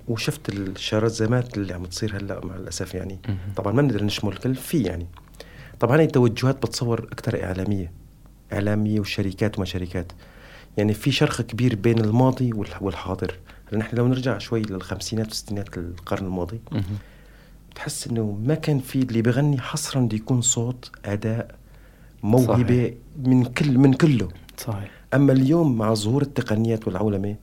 وشفت 0.08 0.50
الشرزمات 0.50 1.58
اللي 1.58 1.74
عم 1.74 1.86
تصير 1.86 2.18
هلأ 2.18 2.46
مع 2.46 2.56
الأسف 2.56 2.96
يعني. 2.96 3.20
طبعا 3.56 3.74
ما 3.74 3.82
نقدر 3.82 4.04
نشمل 4.04 4.32
الكل 4.34 4.56
في 4.56 4.82
يعني. 4.84 5.08
طبعا 5.80 5.98
هاي 5.98 6.06
التوجهات 6.06 6.66
بتصور 6.66 7.08
أكثر 7.12 7.44
إعلامية. 7.44 7.92
إعلامية 8.54 9.00
وشركات 9.00 9.58
وما 9.58 9.66
شركات. 9.66 10.12
يعني 10.80 10.94
في 10.94 11.12
شرخ 11.12 11.42
كبير 11.42 11.76
بين 11.76 12.00
الماضي 12.00 12.52
والح- 12.54 12.82
والحاضر 12.82 13.36
نحن 13.74 13.98
لو 13.98 14.08
نرجع 14.08 14.38
شوي 14.38 14.62
للخمسينات 14.62 15.28
والستينات 15.28 15.78
القرن 15.78 16.26
الماضي. 16.26 16.60
بتحس 17.72 18.08
إنه 18.08 18.38
ما 18.46 18.56
كان 18.56 18.80
في 18.80 18.96
اللي 19.02 19.22
بغني 19.22 19.58
حصرا 19.62 20.02
بده 20.02 20.16
يكون 20.16 20.42
صوت 20.42 20.92
أداء 21.06 21.56
موهبة 22.24 22.84
صحيح. 22.84 22.94
من 23.26 23.44
كل 23.46 23.78
من 23.78 23.94
كله 23.94 24.28
صحيح 24.58 24.92
أما 25.14 25.34
اليوم 25.34 25.78
مع 25.78 25.94
ظهور 25.94 26.22
التقنيات 26.22 26.88
والعولمة 26.88 27.36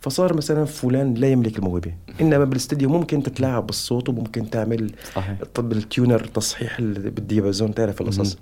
فصار 0.00 0.36
مثلا 0.36 0.64
فلان 0.64 1.14
لا 1.14 1.28
يملك 1.28 1.58
الموهبة 1.58 1.94
إنما 2.20 2.44
بالاستديو 2.44 2.88
ممكن 2.88 3.22
تتلاعب 3.22 3.66
بالصوت 3.66 4.08
وممكن 4.08 4.50
تعمل 4.50 4.92
صحيح 5.14 5.38
طب 5.54 5.72
ال 5.72 5.81
tuner 5.81 6.24
تصحيح 6.24 6.78
ال- 6.78 7.10
بال 7.10 7.23
diapason 7.23 7.74
تعرف 7.74 8.00
القصص. 8.00 8.38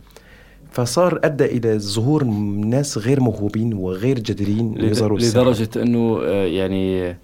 فصار 0.81 1.21
أدى 1.25 1.45
إلى 1.45 1.79
ظهور 1.79 2.25
ناس 2.65 2.99
غير 2.99 3.21
موهوبين 3.21 3.75
وغير 3.75 4.19
جديرين 4.19 4.75
لد- 4.79 4.85
يظهروا 4.91 5.19
الساحة. 5.19 5.43
لدرجة 5.45 5.83
أنه 5.83 6.21
آه، 6.25 6.47
يعني 6.47 7.17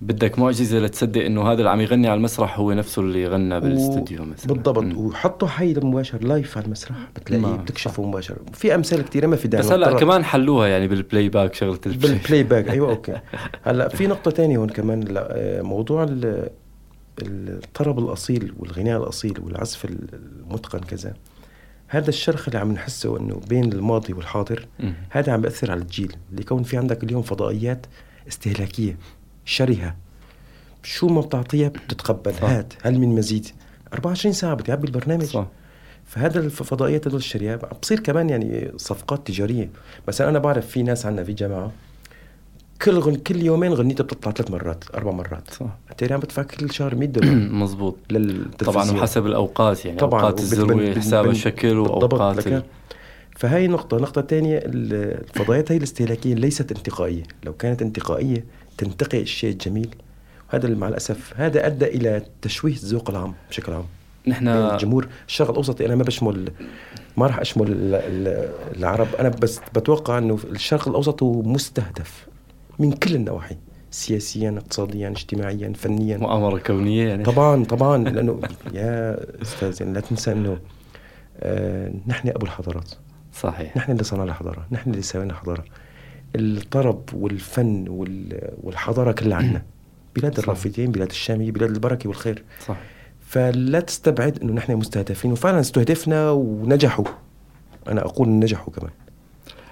بدك 0.00 0.38
معجزة 0.38 0.78
لتصدق 0.78 1.24
إنه 1.24 1.42
هذا 1.42 1.58
اللي 1.58 1.70
عم 1.70 1.80
يغني 1.80 2.08
على 2.08 2.18
المسرح 2.18 2.58
هو 2.58 2.72
نفسه 2.72 3.02
اللي 3.02 3.26
غنى 3.28 3.60
بالاستوديو 3.60 4.24
مثلا. 4.24 4.52
بالضبط. 4.52 4.96
وحطوا 4.96 5.48
حي 5.48 5.74
مباشر 5.74 6.24
live 6.24 6.56
على 6.58 6.66
المسرح 6.66 6.96
بتلاقيه 7.16 7.56
بتكشفه 7.56 8.02
مباشر. 8.02 8.36
في 8.52 8.74
أمثال 8.74 9.02
كثيره 9.04 9.26
ما 9.26 9.36
في 9.36 9.48
داعي 9.48 9.62
بس 9.64 9.72
هلا. 9.72 9.92
كمان 9.92 10.24
حلوها 10.24 10.68
يعني 10.68 10.88
بال 10.88 11.28
playback 11.28 11.54
شغلة 11.54 11.78
ال 11.86 11.91
play 11.91 12.12
بال 12.14 12.42
playback 12.42 12.68
أيوه 12.70 12.90
okay. 12.94 13.14
هلا 13.62 13.88
في 13.88 14.06
نقطة 14.06 14.30
تانية 14.30 14.58
هون 14.58 14.68
كمان 14.68 15.04
آه، 15.16 15.62
موضوع 15.62 16.02
ال- 16.02 16.48
الطرب 17.22 17.98
الأصيل 17.98 18.52
والغناء 18.58 19.02
الأصيل 19.02 19.34
والعزف 19.44 19.84
المتقن 19.84 20.78
كذا. 20.78 21.14
هذا 21.88 22.08
الشرخ 22.08 22.48
اللي 22.48 22.58
عم 22.58 22.72
نحسه 22.72 23.18
إنه 23.18 23.40
بين 23.48 23.72
الماضي 23.72 24.12
والحاضر. 24.12 24.66
هذا 25.10 25.32
عم 25.32 25.40
بيأثر 25.40 25.70
على 25.70 25.80
الجيل. 25.80 26.16
ليكون 26.32 26.62
في 26.62 26.76
عندك 26.76 27.04
اليوم 27.04 27.22
فضائيات 27.22 27.86
استهلاكية 28.28 28.96
شرهة 29.44 29.96
شو 30.82 31.06
ما 31.06 31.20
بتعطيها 31.20 31.68
بتتقبل. 31.68 32.32
هات 32.42 32.72
هل 32.82 32.98
من 32.98 33.08
مزيد؟ 33.08 33.46
24 33.92 34.32
ساعة 34.32 34.54
بتعبي 34.54 34.86
البرنامج. 34.86 35.24
صح. 35.24 35.46
فهذا 36.04 36.40
الفضائيات 36.40 37.06
هدول 37.06 37.18
الشرهة 37.18 37.56
بصير 37.82 38.00
كمان 38.00 38.30
يعني 38.30 38.72
صفقات 38.76 39.26
تجارية. 39.26 39.70
مثلا 40.08 40.28
أنا 40.28 40.38
بعرف 40.38 40.66
في 40.66 40.82
ناس 40.82 41.06
عندنا 41.06 41.24
في 41.24 41.32
جامعة 41.32 41.72
كل 42.82 42.98
غن 42.98 43.14
كل 43.14 43.42
يومين 43.42 43.72
غنيتها 43.74 44.04
بتطلع 44.04 44.32
ثلاث 44.32 44.50
مرات 44.50 44.84
أربع 44.94 45.10
مرات. 45.10 45.50
صح. 45.50 45.66
أنت 45.90 46.12
عم 46.12 46.20
بدفع 46.20 46.42
كل 46.42 46.72
شهر 46.72 46.94
100 46.94 47.08
دولار. 47.08 47.34
مزبوط. 47.62 47.96
للتلفزيون. 48.10 48.84
طبعا 48.84 48.90
وحسب 48.98 49.26
الأوقات 49.26 49.84
يعني 49.84 49.98
طبعاً، 49.98 50.20
أوقات 50.20 50.40
الذروه 50.40 50.74
بن- 50.76 51.00
حسابها 51.00 51.28
بن- 51.30 51.34
شكل 51.34 51.74
بالضبط. 51.74 52.14
وأوقات 52.14 52.46
ال- 52.46 52.62
فهي 53.36 53.66
نقطة. 53.68 53.96
نقطة 53.96 54.22
ثانية 54.22 54.62
الفضائيات 54.64 55.72
هي 55.72 55.76
الاستهلاكية 55.76 56.34
ليست 56.34 56.72
انتقائية. 56.72 57.22
لو 57.44 57.52
كانت 57.52 57.82
انتقائية 57.82 58.44
تنتقي 58.78 59.20
الشيء 59.22 59.50
الجميل. 59.52 59.94
وهذا 60.52 60.68
مع 60.68 60.88
الأسف 60.88 61.32
هذا 61.36 61.66
أدى 61.66 61.84
إلى 61.86 62.22
تشويه 62.42 62.72
الذوق 62.72 63.10
العام 63.10 63.34
بشكل 63.50 63.72
عام. 63.72 63.84
نحن 64.26 64.48
الجمهور. 64.48 65.08
الشرق 65.28 65.50
الاوسطي 65.50 65.86
أنا 65.86 65.94
ما 65.94 66.02
بشمل 66.02 66.50
ما 67.16 67.26
راح 67.26 67.38
أشمل 67.38 67.66
ال- 67.72 67.94
ال- 67.94 68.48
العرب. 68.78 69.06
أنا 69.20 69.28
بس 69.28 69.60
بتوقع 69.74 70.18
إنه 70.18 70.38
الشرق 70.50 70.88
الأوسط 70.88 71.22
هو 71.22 71.42
مستهدف. 71.42 72.26
من 72.78 72.92
كل 72.92 73.14
النواحي 73.14 73.56
سياسيا 73.90 74.50
اقتصاديا 74.58 75.08
اجتماعيا 75.08 75.72
فنيا. 75.76 76.16
مؤامرة 76.16 76.58
كونية 76.58 77.08
يعني. 77.08 77.22
طبعا 77.24 77.64
طبعا 77.64 78.04
لأنه 78.08 78.40
يا 78.74 79.18
أستاذ 79.42 79.76
يعني 79.80 79.92
لا 79.94 80.00
تنسى 80.00 80.32
أنه 80.32 80.58
آه 81.40 81.92
نحن 82.06 82.28
أبو 82.28 82.46
الحضارات. 82.46 82.90
صحيح. 83.34 83.76
نحن 83.76 83.92
اللي 83.92 84.04
صنعنا 84.04 84.30
الحضارة 84.30 84.66
نحن 84.72 84.90
اللي 84.90 85.02
سوينا 85.02 85.30
الحضارة. 85.32 85.64
الطرب 86.36 87.02
والفن 87.14 87.88
وال- 87.88 88.50
والحضارة 88.62 89.12
كلها 89.12 89.36
عندنا. 89.38 89.62
بلاد. 90.16 90.38
الرافدين 90.38 90.90
بلاد 90.90 91.08
الشامية 91.10 91.50
بلاد 91.52 91.70
البركة 91.70 92.08
والخير. 92.08 92.44
صح 92.66 92.76
فلا 93.26 93.80
تستبعد 93.80 94.38
أنه 94.42 94.52
نحن 94.52 94.76
مستهدفين 94.76 95.32
وفعلا 95.32 95.60
استهدفنا 95.60 96.30
ونجحوا. 96.30 97.04
أنا 97.88 98.00
أقول 98.00 98.28
نجحوا 98.28 98.72
كمان. 98.74 98.90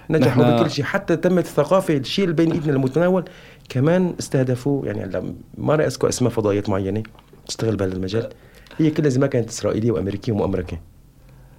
نجحوا 0.09 0.43
نحن- 0.43 0.55
بكل 0.55 0.71
شيء. 0.71 0.85
حتى 0.85 1.15
تمت 1.15 1.45
الثقافة 1.45 1.97
الشيء 1.97 2.23
اللي 2.25 2.35
بين 2.35 2.51
إيدنا 2.51 2.73
المتناول. 2.73 3.25
كمان 3.69 4.15
استهدفوا 4.19 4.85
يعني 4.85 5.33
ما 5.57 5.75
راح 5.75 5.85
اذكر 5.85 6.09
اسماء 6.09 6.31
فضائيات 6.31 6.69
معينة 6.69 7.03
تشتغل 7.47 7.75
بهذا 7.75 7.93
المجال. 7.93 8.29
هي 8.77 8.91
كلها 8.91 9.09
زي 9.09 9.19
ما 9.19 9.27
كانت 9.27 9.49
إسرائيلية 9.49 9.91
وأمريكية 9.91 10.31
ومؤامركه 10.33 10.77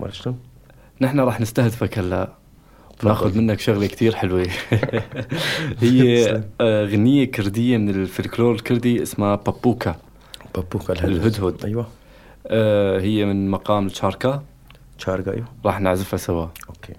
ما 0.01 0.11
شلون؟ 0.11 0.39
نحن 1.01 1.21
راح 1.21 1.41
نستهدفك 1.41 1.99
هلا. 1.99 2.33
ناخذ 3.05 3.39
منك 3.39 3.61
شغلة 3.61 3.87
كتير 3.87 4.15
حلوة. 4.15 4.47
هي. 5.81 6.43
آه، 6.61 6.85
غنيه 6.85 7.25
كردية 7.25 7.77
من 7.77 7.91
الفلكلور 7.91 8.55
الكردي 8.55 9.03
اسمها 9.03 9.35
بابوكا. 9.35 9.95
بابوكا 10.55 10.93
الهدهد. 10.93 11.65
أيوه. 11.65 11.87
آه، 12.47 13.01
هي 13.01 13.25
من 13.25 13.51
مقام 13.51 13.87
الشاركا 13.87 14.43
شارقه 14.99 15.33
أيوه. 15.33 15.47
راح 15.65 15.81
نعزفها 15.81 16.17
سوا. 16.17 16.47
أوكي. 16.69 16.93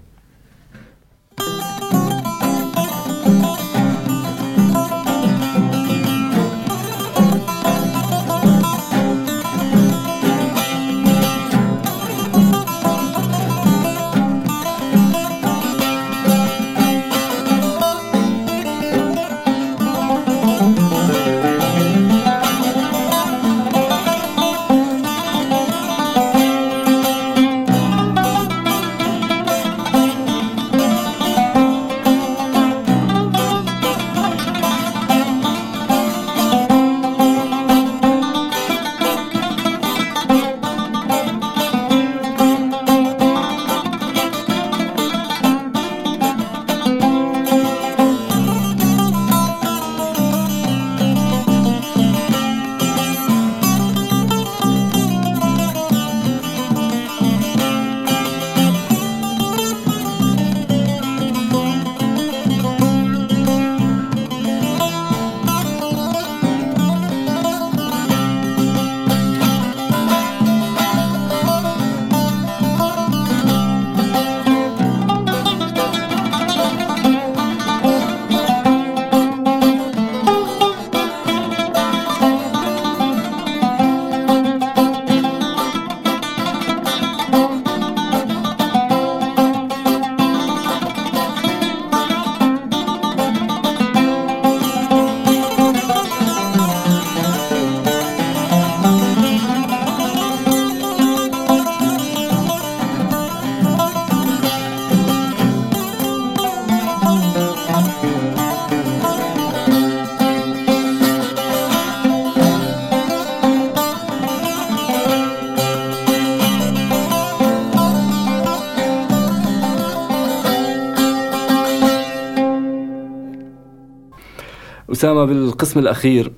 أسامة 124.98 125.24
بالقسم 125.24 125.80
الأخير. 125.80 126.32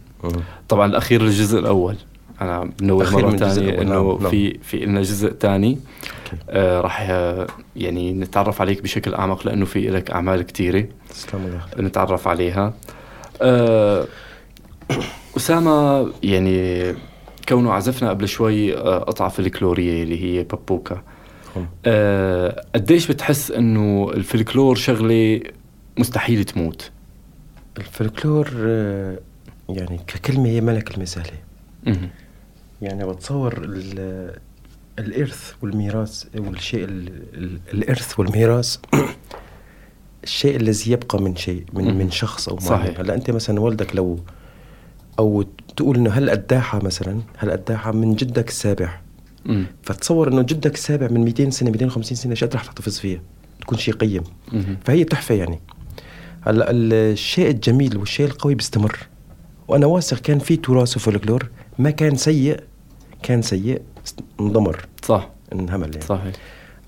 طبعا 0.69 0.87
الأخير 0.87 1.21
الجزء 1.21 1.59
الأول 1.59 1.97
أنا 2.41 2.71
بنوه 2.81 3.13
مرة 3.13 3.37
ثانية 3.37 3.83
إنه 3.83 3.95
نعم، 3.95 4.23
نعم. 4.23 4.31
في 4.31 4.59
في 4.59 4.85
لنا 4.85 5.03
جزء 5.03 5.33
ثاني. 5.33 5.79
آه 6.51 6.81
راح 6.81 7.07
آه، 7.11 7.47
يعني 7.77 8.13
نتعرف 8.13 8.61
عليك 8.61 8.83
بشكل 8.83 9.15
أعمق 9.15 9.47
لأنه 9.47 9.65
في 9.65 9.91
لك 9.91 10.11
أعمال 10.11 10.43
كثيرة. 10.43 10.87
نتعرف 11.79 12.29
عليها 12.29 12.75
آه 13.43 14.07
أسامة 15.37 16.09
يعني 16.23 16.95
كونه 17.49 17.73
عزفنا 17.73 18.11
قبل 18.11 18.29
شوي 18.29 18.77
آه، 18.77 18.99
قطعه 18.99 19.29
فلكلوريه 19.29 20.03
اللي 20.03 20.25
هي 20.25 20.45
بابوكا. 20.45 21.03
آه 21.87 22.65
قديش 22.75 23.07
بتحس 23.07 23.51
إنه 23.51 24.11
الفلكلور 24.15 24.75
شغلة 24.77 25.41
مستحيل 25.99 26.45
تموت 26.45 26.91
الفلكلور 27.79 28.51
آه، 28.59 29.19
يعني 29.69 29.99
ككلمة 30.07 30.47
هي 30.49 30.61
ما 30.61 30.71
لها 30.71 30.81
كلمة 30.81 31.05
سهلة 31.05 31.39
مهم. 31.87 32.11
يعني 32.83 33.07
بتصور 33.07 33.59
ال- 33.65 34.39
الإرث 34.99 35.53
والميراث 35.63 36.25
والشيء 36.37 36.85
ال- 36.85 37.09
ال- 37.35 37.61
الإرث 37.75 38.21
والميراث 38.21 38.77
الشيء 40.25 40.57
الذي 40.57 40.91
يبقى 40.93 41.23
من 41.23 41.37
شيء 41.37 41.65
من. 41.73 41.99
من 41.99 42.11
شخص 42.11 42.49
أو 42.49 42.59
صحيح. 42.61 43.01
هلأ 43.01 43.15
أنت 43.15 43.31
مثلا 43.31 43.61
والدك 43.61 43.97
لو 43.97 44.19
أو 45.19 45.43
تقول 45.77 45.97
إنه 45.97 46.11
هالقداحة 46.11 46.83
مثلا 46.85 47.21
هالقداحة 47.39 47.93
من 47.93 48.15
جدك 48.15 48.49
السابع 48.49 49.01
مم. 49.47 49.67
فتصور 49.83 50.29
إنه 50.33 50.43
جدك 50.43 50.75
السابع 50.75 51.09
من 51.09 51.21
200 51.25 51.51
سنة 51.51 51.71
250 51.71 52.17
سنة 52.17 52.35
شو 52.35 52.47
قد 52.47 52.55
رح 52.55 52.65
تحتفظ 52.65 52.99
فيها 52.99 53.21
تكون 53.61 53.79
شيء 53.79 53.95
قيم 53.95 54.23
مهم. 54.53 54.77
فهي 54.85 55.05
تحفة 55.05 55.35
يعني 55.35 55.61
هلا 56.43 56.71
الشيء 56.71 57.51
الجميل 57.51 57.97
والشيء 57.97 58.27
القوي 58.27 58.55
بيستمر. 58.55 58.99
وأنا 59.69 59.87
واثق 59.87 60.19
كان 60.19 60.39
في 60.39 60.57
تراث 60.57 60.97
وفولكلور 60.97 61.49
ما 61.79 61.91
كان 61.91 62.17
سيء 62.17 62.61
كان 63.23 63.43
سيء 63.43 63.83
انضمر. 64.41 64.87
صح. 65.03 65.31
انهمل 65.53 65.91
يعني. 65.95 66.07
صحيح. 66.07 66.35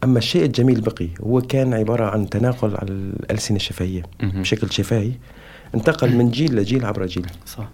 أما 0.05 0.19
الشيء 0.19 0.45
الجميل 0.45 0.81
بقي 0.81 1.09
هو 1.21 1.41
كان 1.41 1.75
عبارة 1.75 2.05
عن 2.05 2.31
تناقل 2.31 2.77
على 2.77 2.91
الألسنة 2.91 3.57
الشفهية. 3.57 4.03
بشكل 4.23 4.73
شفاهي 4.73 5.13
انتقل 5.75 6.17
من 6.17 6.31
جيل 6.31 6.57
لجيل 6.57 6.85
عبر 6.85 7.07
جيل. 7.07 7.27
صح. 7.47 7.69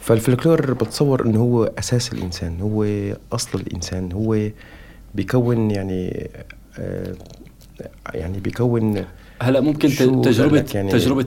فالفلكلور 0.00 0.72
بتصور 0.72 1.26
إنه 1.26 1.40
هو 1.40 1.64
أساس 1.64 2.12
الإنسان 2.12 2.60
هو 2.60 2.84
أصل 3.32 3.60
الإنسان 3.60 4.12
هو 4.12 4.50
بيكون 5.14 5.70
يعني 5.70 6.30
آه 6.78 7.14
يعني 8.14 8.40
بيكون 8.40 9.04
هلا 9.44 9.60
ممكن 9.60 9.88
ت- 9.88 9.92
شو 9.92 10.22
تجربة 10.22 10.56
لك 10.58 10.74
يعني 10.74 10.90
تجربة 10.92 11.22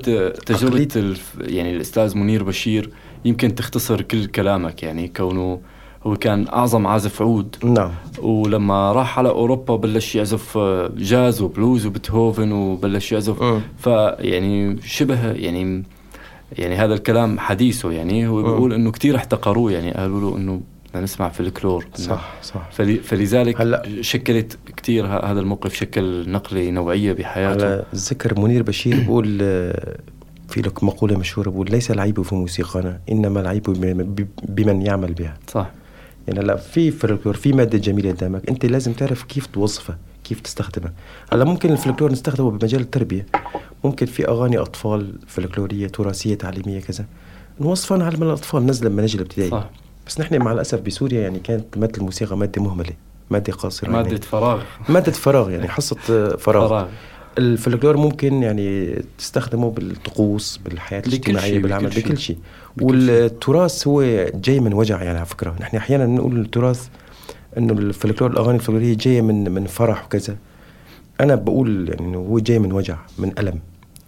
تجربة 0.45 0.87
عقلية- 0.93 0.97
الف 0.97 1.33
يعني 1.41 1.75
الأستاذ 1.75 2.17
منير 2.17 2.43
بشير 2.43 2.89
يمكن 3.25 3.55
تختصر 3.55 4.01
كل 4.01 4.25
كلامك 4.25 4.83
يعني 4.83 5.07
كونه 5.07 5.59
هو 6.03 6.15
كان 6.15 6.47
أعظم 6.47 6.87
عازف 6.87 7.21
عود 7.21 7.55
نعم 7.63 7.91
ولما 8.21 8.91
راح 8.91 9.19
على 9.19 9.29
أوروبا 9.29 9.75
بلش 9.75 10.15
يعزف 10.15 10.57
آه، 10.57 10.91
جاز 10.97 11.41
وبلوز 11.41 11.85
وبيتهوفن 11.85 12.51
وبلش 12.51 13.11
يعزف. 13.11 13.43
فيعني 13.77 14.77
شبه 14.85 15.31
يعني 15.31 15.83
يعني 16.51 16.75
هذا 16.75 16.93
الكلام 16.93 17.39
حديثه 17.39 17.91
يعني 17.91 18.27
هو. 18.27 18.43
بيقول 18.43 18.73
إنه 18.73 18.91
كثير 18.91 19.15
احتقروه 19.15 19.71
يعني 19.71 19.91
قالوا 19.91 20.21
له 20.31 20.37
إنه 20.37 20.61
نسمع 20.95 21.29
في 21.29 21.39
الكلور. 21.39 21.85
صح 21.95 22.33
صح. 22.43 22.71
فل- 22.71 22.99
فلذلك 23.03 23.61
هلا- 23.61 24.01
شكلت 24.01 24.57
كثير 24.77 25.05
هذا 25.07 25.39
الموقف 25.39 25.73
شكل 25.73 26.29
نقلة 26.31 26.69
نوعية 26.69 27.13
بحياته. 27.13 27.65
على 27.65 27.85
ذكر 27.95 28.39
منير 28.39 28.63
بشير 28.63 29.03
بقول 29.03 29.39
آه، 29.41 29.97
في 30.49 30.61
لك 30.61 30.83
مقولة 30.83 31.17
مشهورة 31.17 31.49
بقول 31.49 31.67
ليس 31.71 31.91
العيب 31.91 32.21
في 32.21 32.35
موسيقانا 32.35 32.99
إنما 33.11 33.41
العيب 33.41 33.63
بم- 33.63 34.27
بمن 34.43 34.81
يعمل 34.81 35.13
بها. 35.13 35.37
صح. 35.53 35.71
يعني 36.27 36.39
هلأ 36.39 36.55
في 36.55 36.91
فلكلور 36.91 37.35
في 37.35 37.53
مادة 37.53 37.77
جميلة 37.77 38.11
قدامك 38.11 38.49
أنت 38.49 38.65
لازم 38.65 38.93
تعرف 38.93 39.23
كيف 39.23 39.45
توظفها 39.45 39.97
كيف 40.23 40.39
تستخدمها. 40.39 40.93
هلأ 41.33 41.43
ممكن 41.45 41.71
الفلكلور 41.71 42.11
نستخدمه 42.11 42.51
بمجال 42.51 42.81
التربية 42.81 43.25
ممكن 43.83 44.05
في 44.05 44.27
أغاني 44.27 44.57
أطفال 44.57 45.13
فلكلورية 45.27 45.87
تراثية 45.87 46.35
تعليمية 46.35 46.79
كذا 46.79 47.05
نوظفها 47.59 47.97
نعلم 47.97 48.23
الأطفال 48.23 48.65
نزل 48.65 48.87
المناهج 48.87 49.15
الابتدائية 49.15 49.51
صح. 49.51 49.69
بس 50.07 50.19
نحن 50.19 50.37
مع 50.37 50.51
الأسف 50.51 50.81
بسوريا 50.81 51.21
يعني 51.21 51.39
كانت 51.39 51.77
مادة 51.77 51.97
الموسيقى 51.97 52.37
مادة 52.37 52.61
مهملة 52.61 52.91
مادة 53.29 53.53
قاصرة 53.53 53.89
مادة 53.89 54.07
يعني 54.09 54.21
فراغ. 54.21 54.61
مادة 54.89 55.11
فراغ 55.11 55.49
يعني 55.51 55.67
حصة 55.67 55.97
آه، 56.09 56.35
فراغ. 56.35 56.67
فراغ. 56.69 56.87
الفلكلور 57.37 57.97
ممكن 57.97 58.43
يعني 58.43 58.95
تستخدمه 59.17 59.71
بالطقوس 59.71 60.59
الاجتماعية 60.67 61.49
شيء، 61.51 61.61
بالعمل 61.61 61.89
بكل 61.89 61.93
شيء. 61.93 62.05
بكل 62.05 62.17
شيء. 62.17 62.37
والتراث 62.81 63.87
هو 63.87 64.01
جاي 64.35 64.59
من 64.59 64.73
وجع 64.73 65.03
يعني 65.03 65.17
على 65.17 65.25
فكرة. 65.25 65.55
نحن 65.61 65.77
أحيانا 65.77 66.05
نقول 66.05 66.39
التراث 66.39 66.87
إنه 67.57 67.73
الفلكلور 67.73 68.31
الأغاني 68.31 68.55
الفلكلورية 68.57 68.97
جاية 68.97 69.21
من 69.21 69.51
من 69.51 69.65
فرح 69.65 70.05
وكذا. 70.05 70.35
أنا 71.21 71.35
بقول 71.35 71.89
يعني 71.89 72.01
إنه 72.01 72.17
هو 72.17 72.39
جاي 72.39 72.59
من 72.59 72.71
وجع 72.71 72.97
من 73.17 73.31
ألم. 73.39 73.59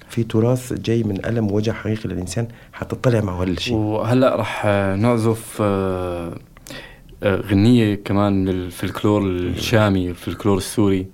في 0.10 0.24
تراث 0.24 0.74
جاي 0.74 1.04
من 1.04 1.26
ألم 1.26 1.52
ووجع 1.52 1.74
حقيقي 1.74 2.10
للإنسان 2.10 2.48
حتطلع 2.74 3.22
معه 3.22 3.44
هذا 3.44 3.50
الشيء 3.50 3.76
وهلأ 3.76 4.36
رح 4.36 4.62
آه، 4.66 4.96
نعزف 4.96 5.58
آه، 5.62 6.36
آه، 7.24 7.36
غنية 7.36 7.96
كمان 7.96 8.34
من 8.42 8.50
الفلكلور 8.50 9.22
الشامي 9.22 10.10
الفلكلور 10.10 10.58
السوري. 10.58 11.08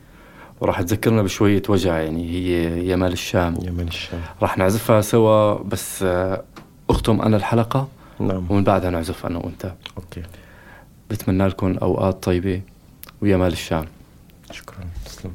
وراح 0.62 0.82
تذكرنا 0.82 1.22
بشوية 1.22 1.62
وجع 1.70 2.00
يعني 2.00 2.30
هي 2.30 2.80
يمال 2.92 3.12
الشام. 3.12 3.54
من 3.54 3.88
الشام. 3.88 4.20
راح 4.42 4.58
نعزفها 4.58 5.02
سوا 5.02 5.64
بس 5.64 6.04
آه، 6.04 6.44
أختم 6.90 7.22
أنا 7.22 7.38
الحلقة. 7.38 7.88
نعم. 8.20 8.46
ومن 8.50 8.64
بعدها 8.64 8.90
نعزف 8.90 9.26
أنا 9.26 9.40
وأنت. 9.40 9.74
okay. 9.98 10.24
بتمنى 11.10 11.48
لكم 11.48 11.78
أوقات 11.78 12.24
طيبة 12.24 12.62
ويمال 13.22 13.52
الشام. 13.52 13.86
شكرا. 14.52 14.78
تسلم. 15.06 15.32